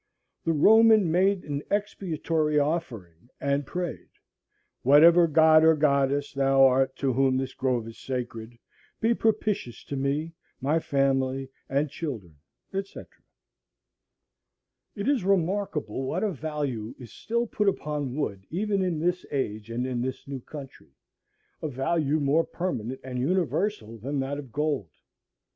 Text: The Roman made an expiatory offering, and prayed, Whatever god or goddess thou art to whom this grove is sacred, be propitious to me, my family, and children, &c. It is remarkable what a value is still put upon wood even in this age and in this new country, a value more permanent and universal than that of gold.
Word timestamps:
The 0.45 0.51
Roman 0.51 1.11
made 1.11 1.43
an 1.43 1.61
expiatory 1.69 2.57
offering, 2.57 3.29
and 3.39 3.67
prayed, 3.67 4.09
Whatever 4.81 5.27
god 5.27 5.63
or 5.63 5.75
goddess 5.75 6.33
thou 6.33 6.63
art 6.65 6.95
to 6.95 7.13
whom 7.13 7.37
this 7.37 7.53
grove 7.53 7.87
is 7.87 7.99
sacred, 7.99 8.57
be 8.99 9.13
propitious 9.13 9.83
to 9.83 9.95
me, 9.95 10.33
my 10.59 10.79
family, 10.79 11.51
and 11.69 11.87
children, 11.87 12.37
&c. 12.71 12.99
It 14.95 15.07
is 15.07 15.23
remarkable 15.23 16.01
what 16.07 16.23
a 16.23 16.31
value 16.31 16.95
is 16.97 17.13
still 17.13 17.45
put 17.45 17.69
upon 17.69 18.15
wood 18.15 18.47
even 18.49 18.81
in 18.81 18.97
this 18.97 19.23
age 19.29 19.69
and 19.69 19.85
in 19.85 20.01
this 20.01 20.27
new 20.27 20.39
country, 20.41 20.95
a 21.61 21.67
value 21.67 22.19
more 22.19 22.43
permanent 22.43 23.01
and 23.03 23.19
universal 23.19 23.99
than 23.99 24.19
that 24.21 24.39
of 24.39 24.51
gold. 24.51 24.89